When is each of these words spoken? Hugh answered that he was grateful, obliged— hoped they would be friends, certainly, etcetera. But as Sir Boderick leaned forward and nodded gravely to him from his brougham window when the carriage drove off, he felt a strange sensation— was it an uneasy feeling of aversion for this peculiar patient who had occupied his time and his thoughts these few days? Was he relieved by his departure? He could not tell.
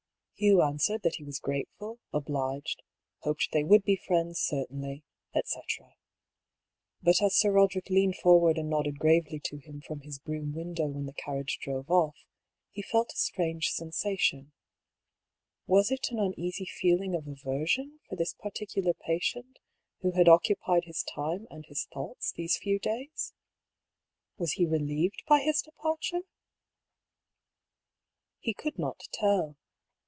Hugh 0.41 0.63
answered 0.63 1.03
that 1.03 1.17
he 1.17 1.23
was 1.23 1.37
grateful, 1.37 1.99
obliged— 2.11 2.81
hoped 3.25 3.49
they 3.53 3.63
would 3.63 3.83
be 3.83 3.95
friends, 3.95 4.39
certainly, 4.39 5.03
etcetera. 5.35 5.93
But 6.99 7.21
as 7.21 7.35
Sir 7.35 7.51
Boderick 7.51 7.91
leaned 7.91 8.15
forward 8.15 8.57
and 8.57 8.67
nodded 8.67 8.97
gravely 8.97 9.39
to 9.41 9.57
him 9.57 9.81
from 9.81 9.99
his 9.99 10.17
brougham 10.17 10.55
window 10.55 10.87
when 10.87 11.05
the 11.05 11.13
carriage 11.13 11.59
drove 11.61 11.91
off, 11.91 12.15
he 12.71 12.81
felt 12.81 13.13
a 13.13 13.17
strange 13.17 13.67
sensation— 13.69 14.51
was 15.67 15.91
it 15.91 16.09
an 16.09 16.17
uneasy 16.17 16.65
feeling 16.65 17.13
of 17.13 17.27
aversion 17.27 17.99
for 18.09 18.15
this 18.15 18.33
peculiar 18.33 18.95
patient 18.95 19.59
who 19.99 20.13
had 20.13 20.27
occupied 20.27 20.85
his 20.85 21.03
time 21.03 21.45
and 21.51 21.67
his 21.67 21.85
thoughts 21.93 22.31
these 22.31 22.57
few 22.57 22.79
days? 22.79 23.35
Was 24.39 24.53
he 24.53 24.65
relieved 24.65 25.21
by 25.27 25.41
his 25.41 25.61
departure? 25.61 26.21
He 28.39 28.55
could 28.55 28.79
not 28.79 29.01
tell. 29.13 29.57